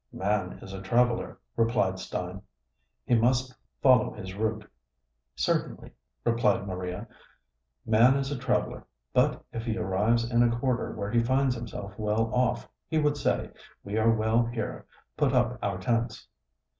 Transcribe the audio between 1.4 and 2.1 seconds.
replied